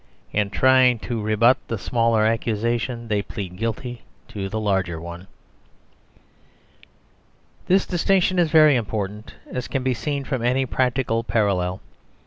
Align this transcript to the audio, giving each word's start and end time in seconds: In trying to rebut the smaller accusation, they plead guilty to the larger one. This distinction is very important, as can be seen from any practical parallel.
In 0.33 0.49
trying 0.49 0.97
to 1.05 1.21
rebut 1.21 1.59
the 1.67 1.77
smaller 1.77 2.25
accusation, 2.25 3.07
they 3.07 3.21
plead 3.21 3.55
guilty 3.55 4.01
to 4.29 4.49
the 4.49 4.59
larger 4.59 4.99
one. 4.99 5.27
This 7.67 7.85
distinction 7.85 8.39
is 8.39 8.49
very 8.49 8.75
important, 8.75 9.35
as 9.51 9.67
can 9.67 9.83
be 9.83 9.93
seen 9.93 10.23
from 10.23 10.41
any 10.41 10.65
practical 10.65 11.23
parallel. 11.23 11.81